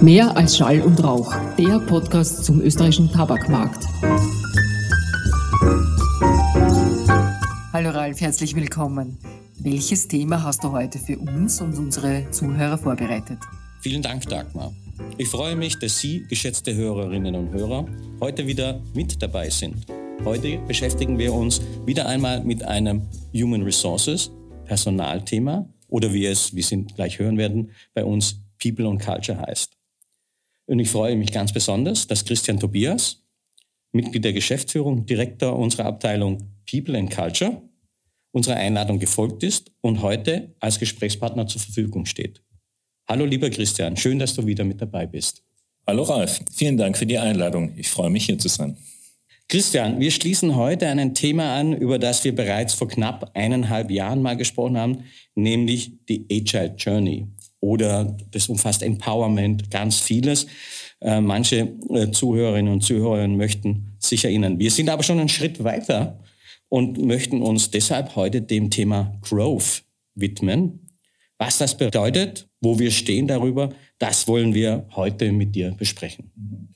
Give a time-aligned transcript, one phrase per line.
[0.00, 3.84] Mehr als Schall und Rauch, der Podcast zum österreichischen Tabakmarkt.
[7.72, 9.18] Hallo Ralf, herzlich willkommen.
[9.58, 13.38] Welches Thema hast du heute für uns und unsere Zuhörer vorbereitet?
[13.80, 14.72] Vielen Dank, Dagmar.
[15.16, 17.84] Ich freue mich, dass Sie, geschätzte Hörerinnen und Hörer,
[18.20, 19.86] heute wieder mit dabei sind.
[20.24, 23.02] Heute beschäftigen wir uns wieder einmal mit einem
[23.34, 24.30] Human Resources
[24.64, 29.77] Personalthema oder wie es, wie Sie gleich hören werden, bei uns People and Culture heißt.
[30.68, 33.22] Und ich freue mich ganz besonders, dass Christian Tobias,
[33.92, 37.62] Mitglied der Geschäftsführung, Direktor unserer Abteilung People and Culture,
[38.32, 42.42] unserer Einladung gefolgt ist und heute als Gesprächspartner zur Verfügung steht.
[43.08, 45.42] Hallo lieber Christian, schön, dass du wieder mit dabei bist.
[45.86, 47.72] Hallo Ralf, vielen Dank für die Einladung.
[47.78, 48.76] Ich freue mich hier zu sein.
[49.48, 54.20] Christian, wir schließen heute ein Thema an, über das wir bereits vor knapp eineinhalb Jahren
[54.20, 55.04] mal gesprochen haben,
[55.34, 57.26] nämlich die Agile Journey
[57.60, 60.46] oder das umfasst Empowerment, ganz vieles.
[61.00, 64.58] Äh, manche äh, Zuhörerinnen und Zuhörer möchten sich erinnern.
[64.58, 66.18] Wir sind aber schon einen Schritt weiter
[66.68, 69.82] und möchten uns deshalb heute dem Thema Growth
[70.14, 70.80] widmen.
[71.38, 76.30] Was das bedeutet, wo wir stehen darüber, das wollen wir heute mit dir besprechen.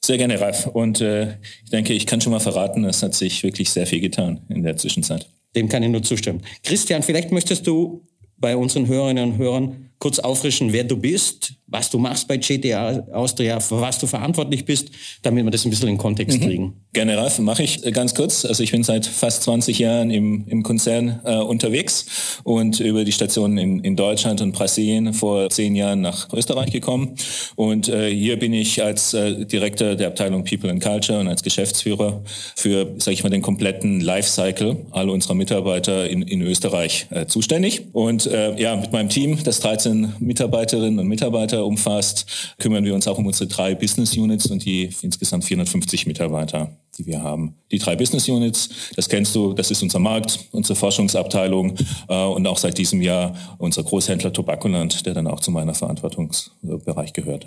[0.05, 0.67] Sehr gerne, Ralf.
[0.67, 4.01] Und äh, ich denke, ich kann schon mal verraten, es hat sich wirklich sehr viel
[4.01, 5.29] getan in der Zwischenzeit.
[5.55, 6.43] Dem kann ich nur zustimmen.
[6.63, 8.07] Christian, vielleicht möchtest du
[8.39, 13.07] bei unseren Hörerinnen und Hörern kurz auffrischen, wer du bist, was du machst bei GTA
[13.13, 14.91] Austria, für was du verantwortlich bist,
[15.23, 16.45] damit wir das ein bisschen in Kontext mhm.
[16.45, 16.73] kriegen.
[16.93, 18.45] Gerne, Ralf, mache ich äh, ganz kurz.
[18.45, 23.13] Also ich bin seit fast 20 Jahren im, im Konzern äh, unterwegs und über die
[23.13, 27.15] Stationen in, in Deutschland und Brasilien vor zehn Jahren nach Österreich gekommen.
[27.55, 31.45] Und äh, hier bin ich als äh, Direktor der Abteilung People and Culture und als
[31.45, 32.23] Geschäftsführer
[32.57, 37.87] für, sage ich mal, den kompletten Lifecycle aller unserer Mitarbeiter in, in Österreich äh, zuständig.
[37.93, 43.07] Und äh, ja, mit meinem Team, das 13 Mitarbeiterinnen und Mitarbeiter umfasst, kümmern wir uns
[43.09, 47.55] auch um unsere drei Business Units und die insgesamt 450 Mitarbeiter die wir haben.
[47.71, 51.77] Die drei Business Units, das kennst du, das ist unser Markt, unsere Forschungsabteilung
[52.09, 57.13] äh, und auch seit diesem Jahr unser Großhändler Tobakoland, der dann auch zu meiner Verantwortungsbereich
[57.13, 57.47] gehört.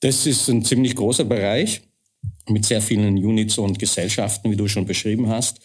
[0.00, 1.82] Das ist ein ziemlich großer Bereich
[2.48, 5.60] mit sehr vielen Units und Gesellschaften, wie du schon beschrieben hast.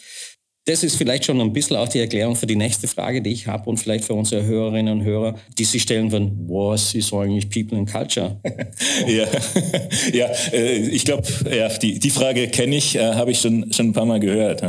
[0.65, 3.47] Das ist vielleicht schon ein bisschen auch die Erklärung für die nächste Frage, die ich
[3.47, 7.49] habe und vielleicht für unsere Hörerinnen und Hörer, die sich stellen würden, was ist eigentlich
[7.49, 8.39] People and Culture?
[9.07, 9.27] ja,
[10.13, 13.87] ja äh, ich glaube, ja, die, die Frage kenne ich, äh, habe ich schon, schon
[13.87, 14.63] ein paar Mal gehört.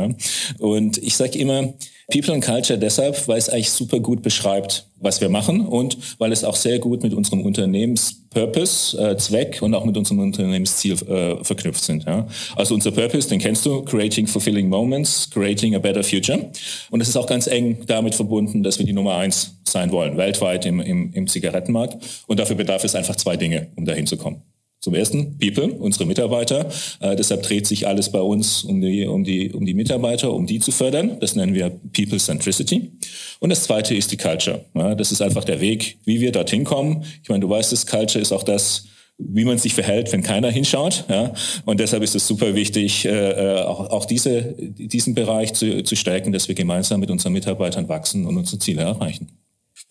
[0.59, 1.73] Und ich sage immer,
[2.11, 6.31] People and Culture deshalb, weil es eigentlich super gut beschreibt, was wir machen und weil
[6.31, 11.43] es auch sehr gut mit unserem Unternehmenspurpose, äh, Zweck und auch mit unserem Unternehmensziel äh,
[11.43, 12.05] verknüpft sind.
[12.05, 12.27] Ja.
[12.55, 16.51] Also unser Purpose, den kennst du, Creating Fulfilling Moments, Creating a Better Future.
[16.91, 20.15] Und es ist auch ganz eng damit verbunden, dass wir die Nummer eins sein wollen,
[20.17, 21.97] weltweit im, im, im Zigarettenmarkt.
[22.27, 24.41] Und dafür bedarf es einfach zwei Dinge, um dahin zu kommen.
[24.85, 26.69] Zum ersten People, unsere Mitarbeiter.
[26.99, 30.45] Äh, deshalb dreht sich alles bei uns um die, um, die, um die Mitarbeiter, um
[30.45, 31.17] die zu fördern.
[31.19, 32.91] Das nennen wir People Centricity.
[33.39, 34.63] Und das zweite ist die Culture.
[34.75, 37.03] Ja, das ist einfach der Weg, wie wir dorthin kommen.
[37.23, 38.85] Ich meine, du weißt es, Culture ist auch das,
[39.17, 41.05] wie man sich verhält, wenn keiner hinschaut.
[41.09, 41.33] Ja?
[41.65, 45.95] Und deshalb ist es super wichtig, äh, äh auch, auch diese, diesen Bereich zu, zu
[45.95, 49.31] stärken, dass wir gemeinsam mit unseren Mitarbeitern wachsen und unsere Ziele erreichen.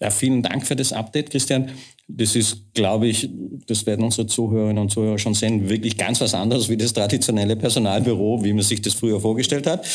[0.00, 1.70] Ja, vielen Dank für das Update, Christian.
[2.08, 3.30] Das ist, glaube ich,
[3.66, 7.56] das werden unsere Zuhörerinnen und Zuhörer schon sehen, wirklich ganz was anderes wie das traditionelle
[7.56, 9.86] Personalbüro, wie man sich das früher vorgestellt hat,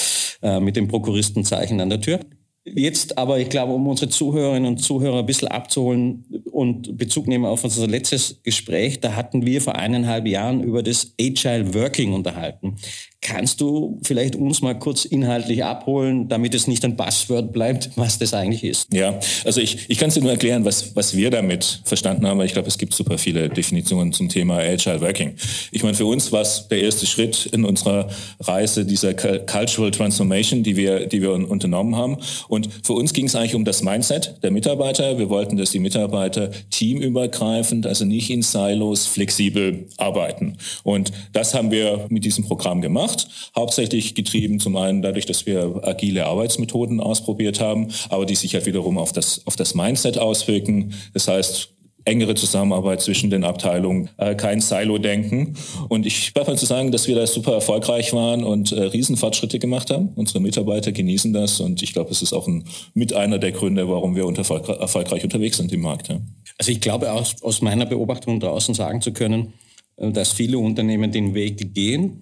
[0.42, 2.20] äh, mit dem Prokuristenzeichen an der Tür.
[2.66, 7.46] Jetzt aber, ich glaube, um unsere Zuhörerinnen und Zuhörer ein bisschen abzuholen und Bezug nehmen
[7.46, 12.76] auf unser letztes Gespräch, da hatten wir vor eineinhalb Jahren über das Agile Working unterhalten.
[13.22, 18.18] Kannst du vielleicht uns mal kurz inhaltlich abholen, damit es nicht ein Buzzword bleibt, was
[18.18, 18.94] das eigentlich ist?
[18.94, 22.40] Ja, also ich, ich kann es dir nur erklären, was, was wir damit verstanden haben,
[22.40, 25.34] weil ich glaube, es gibt super viele Definitionen zum Thema Agile Working.
[25.72, 28.08] Ich meine, für uns war es der erste Schritt in unserer
[28.40, 32.18] Reise dieser Cultural Transformation, die wir, die wir unternommen haben.
[32.48, 35.18] Und für uns ging es eigentlich um das Mindset der Mitarbeiter.
[35.18, 40.56] Wir wollten, dass die Mitarbeiter teamübergreifend, also nicht in Silos, flexibel arbeiten.
[40.84, 45.46] Und das haben wir mit diesem Programm gemacht gemacht, hauptsächlich getrieben zum einen dadurch, dass
[45.46, 50.18] wir agile Arbeitsmethoden ausprobiert haben, aber die sich halt wiederum auf das, auf das Mindset
[50.18, 50.94] auswirken.
[51.14, 51.70] Das heißt,
[52.06, 55.56] engere Zusammenarbeit zwischen den Abteilungen, äh, kein Silo-Denken.
[55.90, 59.60] Und ich darf mal zu sagen, dass wir da super erfolgreich waren und äh, Riesenfortschritte
[59.60, 60.10] gemacht haben.
[60.16, 62.64] Unsere Mitarbeiter genießen das und ich glaube, es ist auch ein,
[62.94, 66.08] mit einer der Gründe, warum wir unter, erfolgreich unterwegs sind im Markt.
[66.08, 66.20] Ja.
[66.58, 69.54] Also ich glaube, aus, aus meiner Beobachtung draußen sagen zu können,
[70.00, 72.22] äh, dass viele Unternehmen den Weg gehen.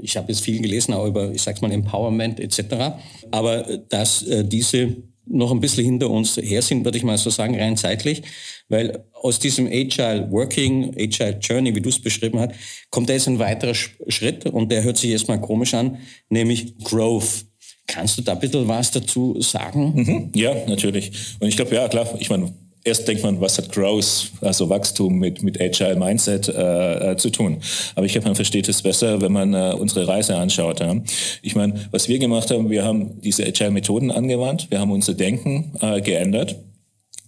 [0.00, 2.96] Ich habe jetzt viel gelesen, auch über, ich sag's mal, Empowerment etc.
[3.30, 4.96] Aber äh, dass äh, diese
[5.26, 8.22] noch ein bisschen hinter uns her sind, würde ich mal so sagen, rein zeitlich,
[8.68, 12.52] weil aus diesem Agile Working, Agile Journey, wie du es beschrieben hast,
[12.90, 15.98] kommt da jetzt ein weiterer Schritt und der hört sich erstmal komisch an,
[16.28, 17.46] nämlich Growth.
[17.86, 19.92] Kannst du da ein bisschen was dazu sagen?
[19.94, 21.12] Mhm, ja, natürlich.
[21.40, 22.52] Und ich glaube, ja, klar, ich meine,
[22.84, 27.30] erst denkt man, was hat Growth, also Wachstum mit, mit Agile Mindset äh, äh, zu
[27.30, 27.58] tun.
[27.94, 30.80] Aber ich glaube, man versteht es besser, wenn man äh, unsere Reise anschaut.
[30.80, 30.96] Ja.
[31.42, 35.14] Ich meine, was wir gemacht haben, wir haben diese Agile Methoden angewandt, wir haben unser
[35.14, 36.56] Denken äh, geändert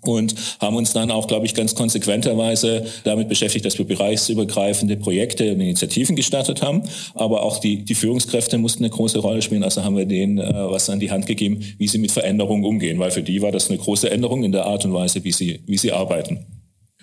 [0.08, 5.52] und haben uns dann auch, glaube ich, ganz konsequenterweise damit beschäftigt, dass wir bereichsübergreifende Projekte
[5.52, 6.82] und Initiativen gestartet haben.
[7.14, 9.62] Aber auch die, die Führungskräfte mussten eine große Rolle spielen.
[9.62, 12.98] Also haben wir denen äh, was an die Hand gegeben, wie sie mit Veränderungen umgehen,
[12.98, 15.60] weil für die war das eine große Änderung in der Art und Weise, wie sie,
[15.66, 16.46] wie sie arbeiten.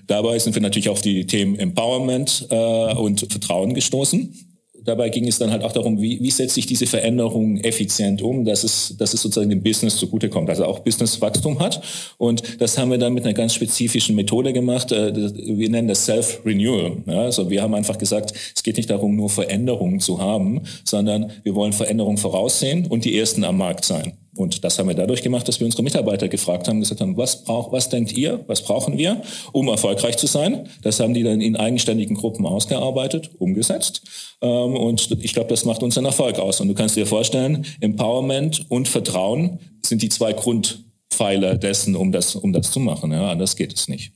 [0.08, 4.51] Dabei sind wir natürlich auf die Themen Empowerment äh, und Vertrauen gestoßen
[4.84, 8.46] dabei ging es dann halt auch darum, wie, wie setze ich diese Veränderung effizient um,
[8.46, 11.82] dass es, dass es sozusagen dem Business zugutekommt, also auch Businesswachstum hat.
[12.18, 14.92] Und das haben wir dann mit einer ganz spezifischen Methode gemacht.
[14.92, 16.98] Äh, wir nennen das Self-Renewal.
[17.08, 21.56] Also wir haben einfach gesagt, es geht nicht darum, nur Veränderungen zu haben, sondern wir
[21.56, 24.14] wollen Veränderungen voraussehen und die ersten am Markt sein.
[24.36, 27.44] Und das haben wir dadurch gemacht, dass wir unsere Mitarbeiter gefragt haben, gesagt haben, was,
[27.44, 30.70] brauch, was denkt ihr, was brauchen wir, um erfolgreich zu sein?
[30.84, 34.04] Das haben die dann in eigenständigen Gruppen ausgearbeitet, umgesetzt.
[34.42, 36.62] Ähm, und ich glaube, das macht unseren Erfolg aus.
[36.62, 42.36] Und du kannst dir vorstellen, Empowerment und Vertrauen sind die zwei Grundpfeiler dessen, um das,
[42.36, 43.12] um das zu machen.
[43.12, 44.14] Ja, anders geht es nicht.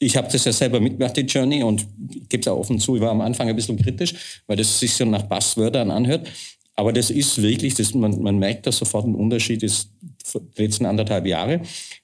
[0.00, 1.86] Ich habe das ja selber mitgemacht, die Journey, und
[2.28, 4.92] gebe es auch offen zu, ich war am Anfang ein bisschen kritisch, weil das sich
[4.94, 6.26] so nach Passwörtern anhört.
[6.74, 9.90] Aber das ist wirklich, das, man, man merkt da sofort einen Unterschied, ist
[10.34, 11.60] die letzten anderthalb Jahre.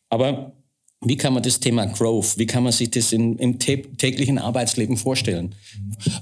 [0.09, 0.53] Aber
[1.01, 4.97] wie kann man das Thema Growth, wie kann man sich das in, im täglichen Arbeitsleben
[4.97, 5.55] vorstellen?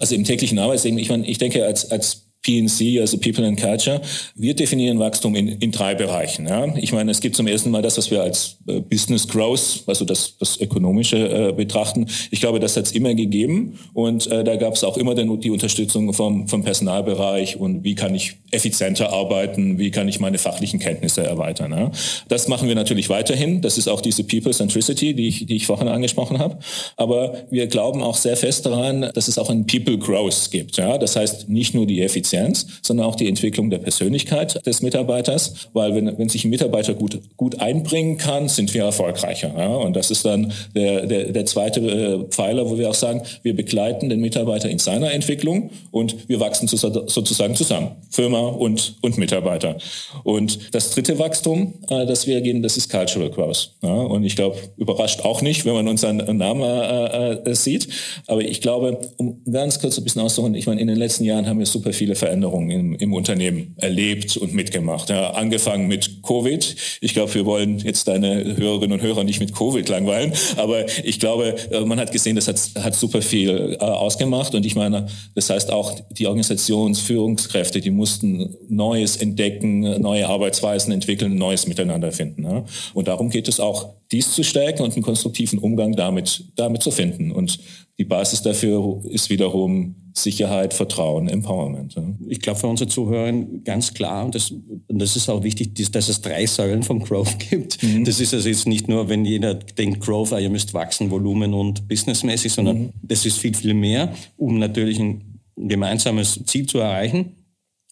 [0.01, 4.01] Also im täglichen Arbeitsleben, ich meine, ich denke, als, als PNC, also People and Culture.
[4.37, 6.47] Wir definieren Wachstum in, in drei Bereichen.
[6.47, 6.73] Ja.
[6.77, 10.05] Ich meine, es gibt zum ersten Mal das, was wir als äh, Business Growth, also
[10.05, 12.07] das, das Ökonomische äh, betrachten.
[12.31, 15.41] Ich glaube, das hat es immer gegeben und äh, da gab es auch immer den,
[15.41, 20.39] die Unterstützung vom, vom Personalbereich und wie kann ich effizienter arbeiten, wie kann ich meine
[20.39, 21.73] fachlichen Kenntnisse erweitern.
[21.73, 21.91] Ja.
[22.29, 23.61] Das machen wir natürlich weiterhin.
[23.61, 26.59] Das ist auch diese People Centricity, die ich, die ich vorhin angesprochen habe.
[26.97, 30.77] Aber wir glauben auch sehr fest daran, dass es auch ein People Growth gibt.
[30.79, 30.99] Ja.
[30.99, 35.95] Das heißt, nicht nur die Effizienz, sondern auch die Entwicklung der Persönlichkeit des Mitarbeiters, weil
[35.95, 39.55] wenn, wenn sich ein Mitarbeiter gut, gut einbringen kann, sind wir erfolgreicher.
[39.57, 39.69] Ja?
[39.69, 43.55] Und das ist dann der, der, der zweite äh, Pfeiler, wo wir auch sagen, wir
[43.55, 49.77] begleiten den Mitarbeiter in seiner Entwicklung und wir wachsen sozusagen zusammen, Firma und, und Mitarbeiter.
[50.25, 53.73] Und das dritte Wachstum, äh, das wir gehen, das ist Cultural Growth.
[53.83, 53.93] Ja?
[53.93, 57.89] Und ich glaube, überrascht auch nicht, wenn man unseren Namen äh, äh, sieht.
[58.27, 61.47] Aber ich glaube, um ganz kurz ein bisschen auszuholen, ich meine, in den letzten Jahren
[61.47, 65.11] haben wir super viele Veränderungen im, im Unternehmen erlebt und mitgemacht.
[65.11, 66.77] Ja, angefangen mit Covid.
[67.01, 71.21] Ich glaube, wir wollen jetzt deine Hörerinnen und Hörer nicht mit Covid langweilen, aber ich
[71.21, 74.55] glaube, äh, man hat gesehen, das hat, hat super viel äh, ausgemacht.
[74.55, 78.26] Und ich meine, das heißt auch die Organisationsführungskräfte, die mussten
[78.69, 82.45] Neues entdecken, neue Arbeitsweisen entwickeln, Neues miteinander finden.
[82.45, 82.65] Ja.
[82.95, 86.91] Und darum geht es auch, dies zu stärken und einen konstruktiven Umgang damit, damit zu
[86.91, 87.33] finden.
[87.33, 87.59] Und
[87.99, 91.95] die Basis dafür ist wiederum Sicherheit, Vertrauen, Empowerment.
[92.29, 93.33] Ich glaube für unsere Zuhörer
[93.65, 97.39] ganz klar, und das, und das ist auch wichtig, dass es drei Säulen vom Growth
[97.51, 97.83] gibt.
[97.83, 98.05] Mhm.
[98.05, 101.53] Das ist also jetzt nicht nur, wenn jeder denkt, Growth, ah, ihr müsst wachsen, Volumen
[101.53, 102.93] und businessmäßig, sondern mhm.
[103.03, 107.36] das ist viel, viel mehr, um natürlich ein gemeinsames Ziel zu erreichen.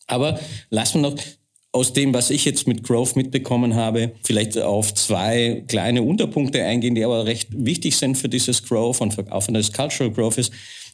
[0.06, 0.38] Aber
[0.70, 1.16] lassen wir noch
[1.72, 6.94] aus dem, was ich jetzt mit Growth mitbekommen habe, vielleicht auf zwei kleine Unterpunkte eingehen,
[6.94, 10.52] die aber recht wichtig sind für dieses Growth und auch für das Cultural Growth ist.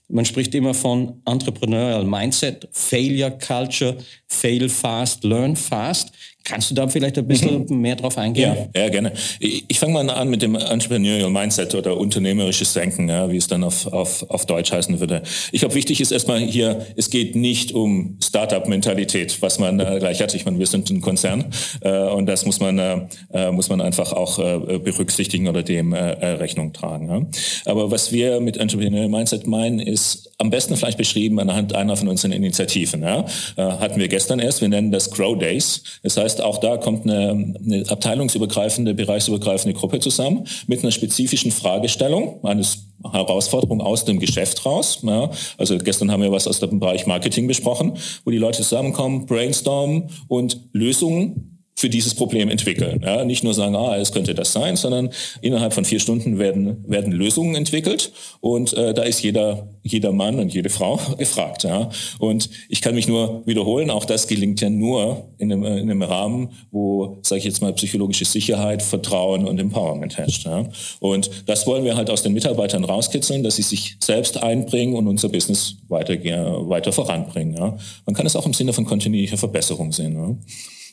[0.09, 6.13] Man spricht immer von Entrepreneurial Mindset, Failure Culture, Fail Fast, Learn Fast.
[6.45, 7.81] Kannst du da vielleicht ein bisschen mhm.
[7.81, 8.57] mehr drauf eingehen?
[8.75, 9.13] Ja, ja gerne.
[9.39, 13.47] Ich, ich fange mal an mit dem Entrepreneurial Mindset oder unternehmerisches Denken, ja, wie es
[13.47, 15.23] dann auf, auf, auf Deutsch heißen würde.
[15.53, 20.23] Ich glaube, wichtig ist erstmal hier, es geht nicht um Startup-Mentalität, was man äh, gleich
[20.23, 20.35] hat.
[20.35, 21.45] Ich meine, wir sind ein Konzern
[21.83, 25.93] äh, und das muss man, äh, äh muss man einfach auch äh, berücksichtigen oder dem
[25.93, 27.09] äh, Rechnung tragen.
[27.09, 27.71] Ja.
[27.71, 32.09] Aber was wir mit Entrepreneurial Mindset meinen, ist am besten vielleicht beschrieben anhand einer von
[32.09, 33.03] unseren Initiativen.
[33.03, 33.27] Ja.
[33.57, 35.83] Hatten wir gestern erst, wir nennen das Grow Days.
[36.03, 41.51] Das heißt, heißt, auch da kommt eine, eine abteilungsübergreifende, bereichsübergreifende Gruppe zusammen mit einer spezifischen
[41.51, 45.01] Fragestellung, eines Herausforderung aus dem Geschäft raus.
[45.03, 45.31] Ja.
[45.59, 50.11] Also gestern haben wir was aus dem Bereich Marketing besprochen, wo die Leute zusammenkommen, brainstormen
[50.29, 51.50] und Lösungen
[51.81, 53.01] für dieses Problem entwickeln.
[53.05, 55.11] Ja, nicht nur sagen, ah, es könnte das sein, sondern
[55.41, 60.39] innerhalb von vier Stunden werden, werden Lösungen entwickelt und äh, da ist jeder, jeder Mann
[60.39, 61.65] und jede Frau gefragt.
[61.65, 61.89] Ja.
[62.19, 66.03] Und ich kann mich nur wiederholen, auch das gelingt ja nur in einem, in einem
[66.03, 70.45] Rahmen, wo, sage ich jetzt mal, psychologische Sicherheit, Vertrauen und Empowerment herrscht.
[70.45, 70.69] Ja.
[71.01, 75.09] Und das wollen wir halt aus den Mitarbeitern rauskitzeln, dass sie sich selbst einbringen und
[75.09, 77.57] unser Business weiter, weiter voranbringen.
[77.57, 77.79] Ja.
[78.05, 80.15] Man kann es auch im Sinne von kontinuierlicher Verbesserung sehen.
[80.15, 80.37] Ja.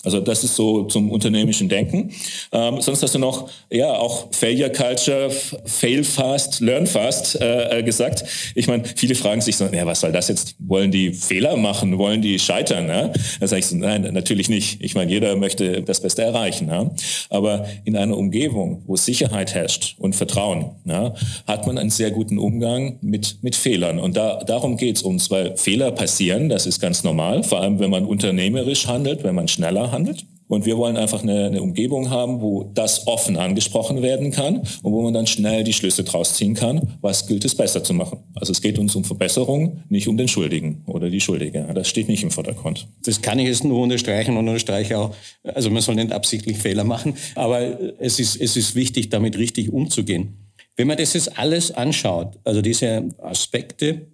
[0.03, 2.11] Also das ist so zum unternehmerischen Denken.
[2.51, 5.29] Ähm, sonst hast du noch, ja, auch Failure Culture,
[5.65, 8.23] Fail Fast, Learn Fast äh, äh, gesagt.
[8.55, 10.55] Ich meine, viele fragen sich so, ja, was soll das jetzt?
[10.59, 11.97] Wollen die Fehler machen?
[11.97, 12.87] Wollen die scheitern?
[12.87, 13.11] Ja?
[13.39, 14.81] Da sage ich so, nein, natürlich nicht.
[14.81, 16.69] Ich meine, jeder möchte das Beste erreichen.
[16.69, 16.91] Ja?
[17.29, 21.13] Aber in einer Umgebung, wo Sicherheit herrscht und Vertrauen, ja,
[21.47, 23.99] hat man einen sehr guten Umgang mit, mit Fehlern.
[23.99, 27.89] Und da, darum geht's uns, weil Fehler passieren, das ist ganz normal, vor allem wenn
[27.89, 30.25] man unternehmerisch handelt, wenn man schneller handelt.
[30.47, 34.93] Und wir wollen einfach eine, eine, Umgebung haben, wo das offen angesprochen werden kann und
[34.93, 38.19] wo man dann schnell die Schlüsse draus ziehen kann, was gilt es besser zu machen.
[38.33, 41.67] Also es geht uns um Verbesserung, nicht um den Schuldigen oder die Schuldige.
[41.75, 42.87] Das steht nicht im Vordergrund.
[43.03, 45.13] Das kann ich jetzt nur unterstreichen und unterstreiche auch,
[45.43, 49.73] also man soll nicht absichtlich Fehler machen, aber es ist, es ist wichtig, damit richtig
[49.73, 50.47] umzugehen.
[50.77, 54.07] Wenn man das jetzt alles anschaut, also diese Aspekte,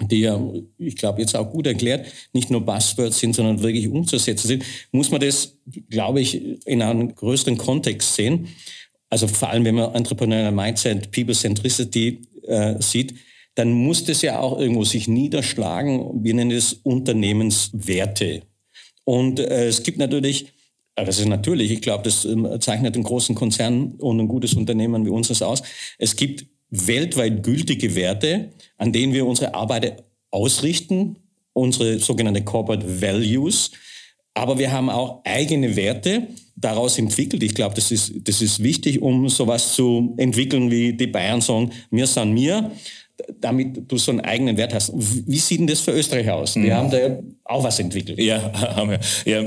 [0.00, 0.40] die ja,
[0.78, 5.10] ich glaube, jetzt auch gut erklärt, nicht nur Buzzwords sind, sondern wirklich umzusetzen sind, muss
[5.10, 5.56] man das,
[5.88, 8.48] glaube ich, in einem größeren Kontext sehen.
[9.08, 13.14] Also vor allem, wenn man Entrepreneurial Mindset, People Centricity äh, sieht,
[13.54, 16.24] dann muss das ja auch irgendwo sich niederschlagen.
[16.24, 18.42] Wir nennen es Unternehmenswerte.
[19.04, 20.52] Und äh, es gibt natürlich,
[20.96, 24.54] aber das ist natürlich, ich glaube, das äh, zeichnet einen großen Konzern und ein gutes
[24.54, 25.62] Unternehmen wie unseres aus.
[25.98, 31.16] Es gibt weltweit gültige Werte, an denen wir unsere Arbeit ausrichten,
[31.52, 33.70] unsere sogenannte Corporate Values.
[34.34, 36.26] Aber wir haben auch eigene Werte
[36.56, 37.42] daraus entwickelt.
[37.42, 41.70] Ich glaube, das ist, das ist wichtig, um sowas zu entwickeln, wie die Bayern sagen,
[41.90, 42.72] mir san mir
[43.40, 44.92] damit du so einen eigenen Wert hast.
[44.94, 46.56] Wie sieht denn das für Österreich aus?
[46.56, 46.74] Wir mhm.
[46.74, 48.18] haben da auch was entwickelt.
[48.18, 49.00] Ja, haben wir.
[49.26, 49.42] Ja,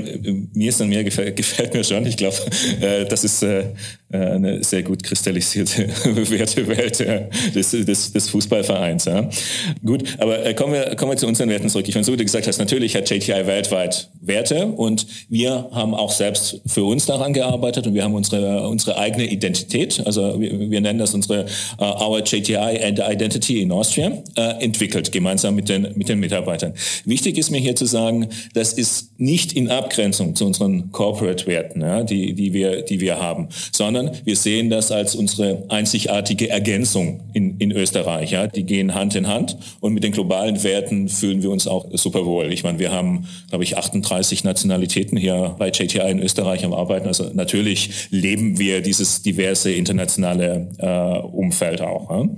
[0.54, 2.06] mir ist dann mehr gefällt, gefällt mir schon.
[2.06, 2.36] Ich glaube,
[2.80, 3.64] äh, das ist äh,
[4.10, 5.88] eine sehr gut kristallisierte
[6.30, 7.00] Wertewelt
[7.54, 9.04] des, des, des Fußballvereins.
[9.06, 9.28] Ja.
[9.84, 11.88] Gut, aber äh, kommen wir, kommen wir zu unseren Werten zurück.
[11.88, 15.94] Ich meine, so wie du gesagt hast, natürlich hat JTI weltweit Werte und wir haben
[15.94, 20.70] auch selbst für uns daran gearbeitet und wir haben unsere, unsere eigene Identität, also wir,
[20.70, 21.46] wir nennen das unsere
[21.80, 26.72] uh, Our JTI and Identity in Austria, uh, entwickelt, gemeinsam mit den, mit den Mitarbeitern.
[27.04, 32.02] Wichtig ist mir hier zu sagen, das ist nicht in Abgrenzung zu unseren Corporate-Werten, ja,
[32.04, 37.58] die, die, wir, die wir haben, sondern wir sehen das als unsere einzigartige Ergänzung in,
[37.58, 38.30] in Österreich.
[38.30, 38.46] Ja.
[38.46, 42.24] Die gehen Hand in Hand und mit den globalen Werten fühlen wir uns auch super
[42.26, 42.52] wohl.
[42.52, 47.08] Ich meine, wir haben, glaube ich, 38 Nationalitäten hier bei JTI in Österreich am Arbeiten.
[47.08, 52.10] Also natürlich leben wir dieses diverse internationale äh, Umfeld auch.
[52.10, 52.28] Ja.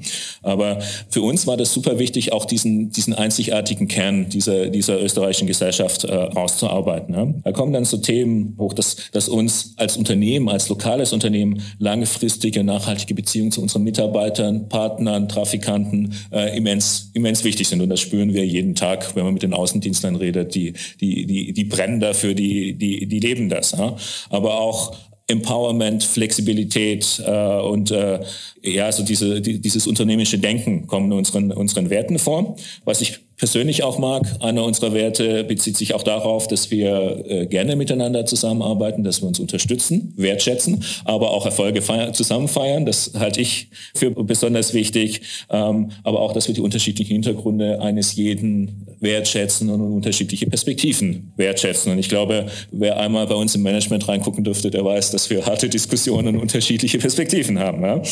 [0.43, 0.81] Aber
[1.11, 6.05] für uns war das super wichtig, auch diesen, diesen einzigartigen Kern dieser, dieser österreichischen Gesellschaft
[6.05, 7.15] äh, auszuarbeiten.
[7.15, 7.27] Ja.
[7.45, 12.65] Da kommen dann so Themen hoch, dass, dass uns als Unternehmen, als lokales Unternehmen langfristige,
[12.65, 17.81] nachhaltige Beziehungen zu unseren Mitarbeitern, Partnern, Trafikanten äh, immens, immens wichtig sind.
[17.81, 20.55] Und das spüren wir jeden Tag, wenn man mit den Außendienstlern redet.
[20.55, 23.73] Die, die, die, die brennen dafür, die, die, die leben das.
[23.73, 23.97] Ja.
[24.31, 24.95] Aber auch
[25.31, 28.21] Empowerment, Flexibilität äh, und äh,
[28.63, 32.57] ja, so diese, die, dieses unternehmerische Denken kommen unseren, unseren Werten vor.
[32.85, 34.23] Was ich persönlich auch mag.
[34.41, 39.29] Einer unserer Werte bezieht sich auch darauf, dass wir äh, gerne miteinander zusammenarbeiten, dass wir
[39.29, 42.85] uns unterstützen, wertschätzen, aber auch Erfolge feiern, zusammen feiern.
[42.85, 45.23] Das halte ich für besonders wichtig.
[45.49, 51.93] Ähm, aber auch, dass wir die unterschiedlichen Hintergründe eines jeden wertschätzen und unterschiedliche Perspektiven wertschätzen.
[51.93, 55.47] Und ich glaube, wer einmal bei uns im Management reingucken dürfte, der weiß, dass wir
[55.47, 57.83] harte Diskussionen und unterschiedliche Perspektiven haben.
[57.83, 58.03] Ja?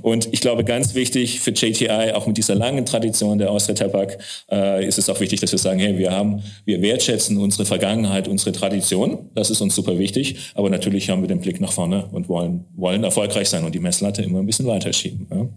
[0.00, 4.18] Und ich glaube, ganz wichtig für JTI, auch mit dieser langen Tradition der Austria Tabak,
[4.50, 8.28] äh, ist es auch wichtig, dass wir sagen, hey, wir haben, wir wertschätzen unsere Vergangenheit,
[8.28, 9.30] unsere Tradition.
[9.34, 10.36] Das ist uns super wichtig.
[10.54, 13.80] Aber natürlich haben wir den Blick nach vorne und wollen, wollen erfolgreich sein und die
[13.80, 15.26] Messlatte immer ein bisschen weiter schieben.
[15.30, 15.48] Ja?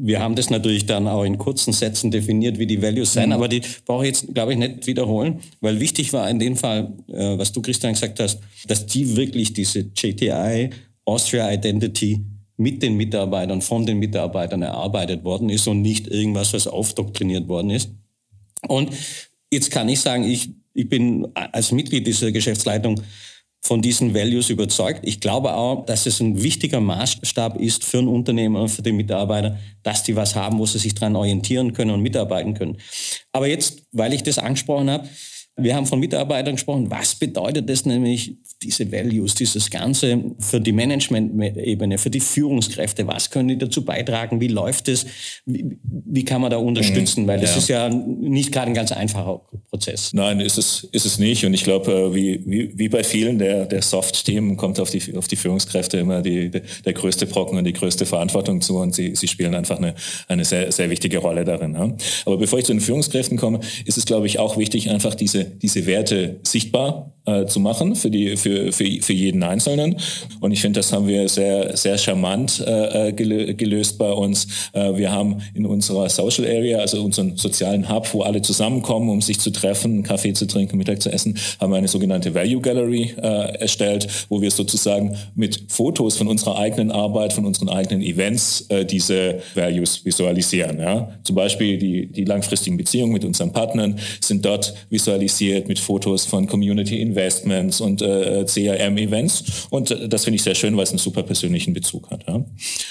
[0.00, 3.34] wir haben das natürlich dann auch in kurzen Sätzen definiert, wie die Values sein, mhm.
[3.34, 6.92] aber die brauche ich jetzt, glaube ich, nicht wiederholen, weil wichtig war in dem Fall,
[7.08, 10.70] äh, was du, Christian, gesagt hast, dass die wirklich diese JTI,
[11.04, 12.20] Austria Identity
[12.56, 17.70] mit den Mitarbeitern, von den Mitarbeitern erarbeitet worden ist und nicht irgendwas, was aufdoktriniert worden
[17.70, 17.90] ist.
[18.66, 18.90] Und
[19.50, 23.00] jetzt kann ich sagen, ich, ich bin als Mitglied dieser Geschäftsleitung
[23.60, 25.00] von diesen Values überzeugt.
[25.02, 28.92] Ich glaube auch, dass es ein wichtiger Maßstab ist für ein Unternehmen und für die
[28.92, 32.78] Mitarbeiter, dass die was haben, wo sie sich dran orientieren können und mitarbeiten können.
[33.32, 35.08] Aber jetzt, weil ich das angesprochen habe,
[35.58, 36.90] Wir haben von Mitarbeitern gesprochen.
[36.90, 43.06] Was bedeutet das nämlich, diese Values, dieses Ganze für die Management-Ebene, für die Führungskräfte?
[43.06, 44.40] Was können die dazu beitragen?
[44.40, 45.06] Wie läuft es?
[45.46, 47.26] Wie, wie, kann man da unterstützen?
[47.26, 47.58] Weil das ja.
[47.58, 50.12] ist ja nicht gerade ein ganz einfacher Prozess.
[50.12, 51.44] Nein, ist es, ist es nicht.
[51.44, 55.16] Und ich glaube, äh, wie, wie, wie bei vielen der, der Soft-Themen kommt auf die,
[55.16, 58.78] auf die Führungskräfte immer die, der größte Brocken und die größte Verantwortung zu.
[58.78, 59.94] Und sie, sie spielen einfach eine,
[60.28, 61.76] eine sehr, sehr wichtige Rolle darin.
[61.76, 65.47] Aber bevor ich zu den Führungskräften komme, ist es, glaube ich, auch wichtig, einfach diese
[65.48, 69.96] diese Werte sichtbar äh, zu machen für, die, für, für, für jeden Einzelnen.
[70.40, 74.46] Und ich finde, das haben wir sehr, sehr charmant äh, äh gelöst bei uns.
[74.72, 79.20] Äh, wir haben in unserer Social Area, also unseren sozialen Hub, wo alle zusammenkommen, um
[79.20, 83.14] sich zu treffen, Kaffee zu trinken, Mittag zu essen, haben wir eine sogenannte Value Gallery
[83.16, 88.62] äh, erstellt, wo wir sozusagen mit Fotos von unserer eigenen Arbeit, von unseren eigenen Events
[88.70, 90.78] äh, diese Values visualisieren.
[90.78, 91.10] Ja?
[91.24, 96.46] Zum Beispiel die, die langfristigen Beziehungen mit unseren Partnern sind dort visualisiert mit Fotos von
[96.46, 99.66] Community Investments Investments und äh, CRM-Events.
[99.70, 102.26] Und äh, das finde ich sehr schön, weil es einen super persönlichen Bezug hat.
[102.26, 102.44] Ja.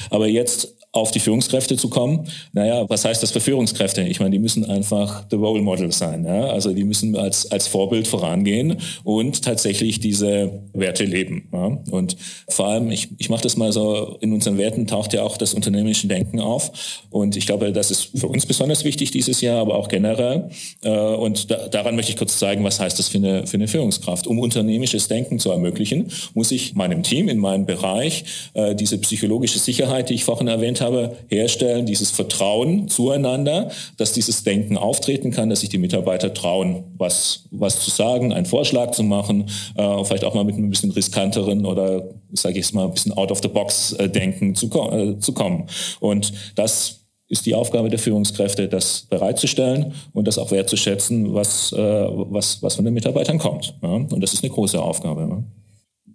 [0.09, 2.27] Aber jetzt auf die Führungskräfte zu kommen.
[2.53, 4.01] Naja, was heißt das für Führungskräfte?
[4.03, 6.25] Ich meine, die müssen einfach the Role Model sein.
[6.25, 6.47] Ja?
[6.47, 11.49] Also die müssen als, als Vorbild vorangehen und tatsächlich diese Werte leben.
[11.53, 11.77] Ja?
[11.91, 12.17] Und
[12.49, 15.53] vor allem, ich, ich mache das mal so, in unseren Werten taucht ja auch das
[15.53, 16.71] unternehmerische Denken auf.
[17.09, 20.49] Und ich glaube, das ist für uns besonders wichtig dieses Jahr, aber auch generell.
[20.83, 23.67] Äh, und da, daran möchte ich kurz zeigen, was heißt das für eine, für eine
[23.67, 24.27] Führungskraft.
[24.27, 28.23] Um unternehmerisches Denken zu ermöglichen, muss ich meinem Team, in meinem Bereich,
[28.53, 34.13] äh, diese psychologische Sicherheit, die ich vorhin erwähnt habe, habe, herstellen, dieses Vertrauen zueinander, dass
[34.13, 38.91] dieses Denken auftreten kann, dass sich die Mitarbeiter trauen, was, was zu sagen, einen Vorschlag
[38.91, 42.85] zu machen, äh, vielleicht auch mal mit ein bisschen riskanteren oder, sage ich es mal,
[42.85, 45.67] ein bisschen out-of-the-box-Denken zu, äh, zu kommen.
[45.99, 51.77] Und das ist die Aufgabe der Führungskräfte, das bereitzustellen und das auch wertzuschätzen, was, äh,
[51.77, 53.75] was, was von den Mitarbeitern kommt.
[53.83, 53.89] Ja?
[53.89, 55.21] Und das ist eine große Aufgabe.
[55.29, 55.43] Ja?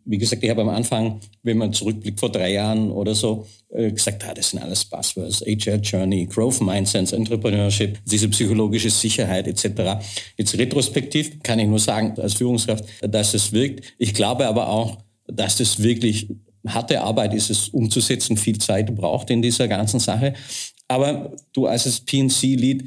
[0.04, 3.90] Wie gesagt, ich habe am Anfang, wenn man zurückblickt vor drei Jahren oder so, äh,
[3.92, 10.04] gesagt, ah, das sind alles Buzzwords, HR Journey, Growth Mindsets, Entrepreneurship, diese psychologische Sicherheit etc.
[10.37, 13.94] Jetzt retrospektiv kann ich nur sagen, als Führungskraft, dass es wirkt.
[13.99, 16.28] Ich glaube aber auch, dass das wirklich
[16.66, 20.35] harte Arbeit ist, es umzusetzen, viel Zeit braucht in dieser ganzen Sache.
[20.88, 22.85] Aber du als PNC-Lead,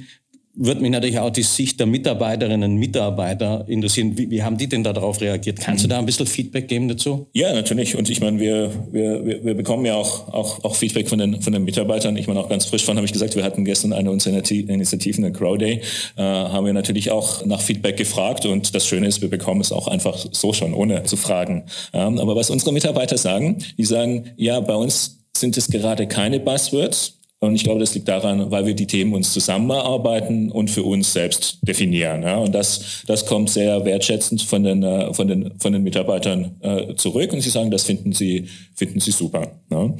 [0.55, 4.17] würde mich natürlich auch die Sicht der Mitarbeiterinnen und Mitarbeiter interessieren.
[4.17, 5.59] Wie, wie haben die denn darauf reagiert?
[5.59, 7.27] Kannst du da ein bisschen Feedback geben dazu?
[7.33, 7.95] Ja, natürlich.
[7.95, 11.51] Und ich meine, wir, wir, wir bekommen ja auch, auch, auch Feedback von den, von
[11.51, 12.15] den Mitarbeitern.
[12.17, 15.23] Ich meine, auch ganz frisch von habe ich gesagt, wir hatten gestern eine unserer Initiativen,
[15.23, 15.81] der Crow Day,
[16.15, 18.45] äh, haben wir natürlich auch nach Feedback gefragt.
[18.45, 21.63] Und das Schöne ist, wir bekommen es auch einfach so schon, ohne zu fragen.
[21.93, 26.39] Ähm, aber was unsere Mitarbeiter sagen, die sagen, ja, bei uns sind es gerade keine
[26.39, 30.83] Buzzwords, und ich glaube, das liegt daran, weil wir die Themen uns zusammenarbeiten und für
[30.83, 32.23] uns selbst definieren.
[32.23, 32.37] Ja.
[32.37, 36.95] Und das, das kommt sehr wertschätzend von den, äh, von den, von den Mitarbeitern äh,
[36.95, 37.33] zurück.
[37.33, 39.51] Und sie sagen, das finden sie, finden sie super.
[39.69, 39.93] Ja.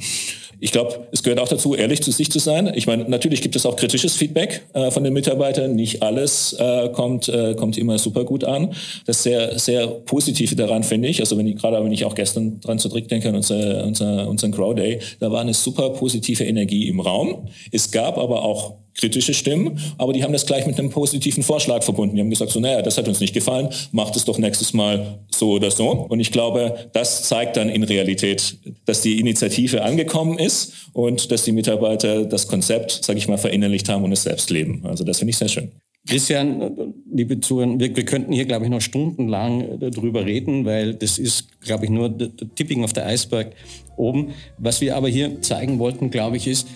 [0.58, 2.72] Ich glaube, es gehört auch dazu, ehrlich zu sich zu sein.
[2.74, 5.74] Ich meine, natürlich gibt es auch kritisches Feedback äh, von den Mitarbeitern.
[5.74, 8.74] Nicht alles äh, kommt, äh, kommt immer super gut an.
[9.04, 11.20] Das sehr, sehr Positive daran finde ich.
[11.20, 14.74] Also wenn ich gerade, wenn ich auch gestern dran zurückdenke an unser, unser, unseren Crow
[14.74, 17.48] Day, da war eine super positive Energie im Raum.
[17.70, 21.82] Es gab aber auch kritische Stimmen, aber die haben das gleich mit einem positiven Vorschlag
[21.82, 22.16] verbunden.
[22.16, 25.18] Die haben gesagt, so, naja, das hat uns nicht gefallen, macht es doch nächstes Mal
[25.34, 25.88] so oder so.
[25.88, 31.44] Und ich glaube, das zeigt dann in Realität, dass die Initiative angekommen ist und dass
[31.44, 34.82] die Mitarbeiter das Konzept, sage ich mal, verinnerlicht haben und es selbst leben.
[34.84, 35.70] Also das finde ich sehr schön.
[36.08, 41.18] Christian, liebe Zuhörer, wir, wir könnten hier, glaube ich, noch stundenlang darüber reden, weil das
[41.18, 43.52] ist, glaube ich, nur der Tipping auf der Eisberg
[43.96, 44.32] oben.
[44.56, 46.68] Was wir aber hier zeigen wollten, glaube ich, ist,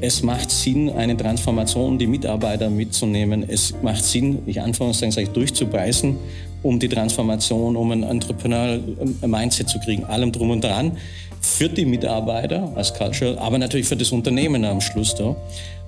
[0.00, 3.44] es macht Sinn, eine Transformation, die Mitarbeiter mitzunehmen.
[3.48, 6.16] Es macht Sinn, ich Anführungszeichen durchzubeißen,
[6.62, 10.92] um die Transformation, um ein Entrepreneurial-Mindset zu kriegen, allem drum und dran
[11.40, 15.36] für die Mitarbeiter als Culture, aber natürlich für das Unternehmen am Schluss da.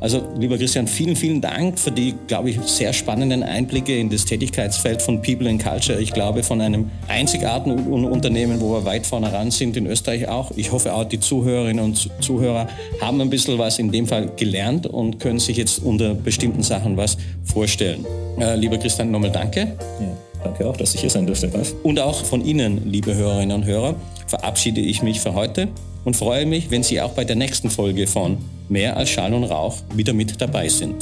[0.00, 4.24] Also, lieber Christian, vielen, vielen Dank für die, glaube ich, sehr spannenden Einblicke in das
[4.24, 6.00] Tätigkeitsfeld von People and Culture.
[6.00, 10.52] Ich glaube, von einem einzigartigen Unternehmen, wo wir weit vorne ran sind, in Österreich auch.
[10.54, 12.68] Ich hoffe auch, die Zuhörerinnen und Zuhörer
[13.00, 16.96] haben ein bisschen was in dem Fall gelernt und können sich jetzt unter bestimmten Sachen
[16.96, 18.06] was vorstellen.
[18.38, 19.60] Äh, lieber Christian, nochmal danke.
[20.00, 20.27] Ja.
[20.42, 21.74] Danke auch, dass ich hier sein durfte, Ralf.
[21.82, 23.94] Und auch von Ihnen, liebe Hörerinnen und Hörer,
[24.26, 25.68] verabschiede ich mich für heute
[26.04, 29.44] und freue mich, wenn Sie auch bei der nächsten Folge von Mehr als Schall und
[29.44, 30.94] Rauch wieder mit dabei sind.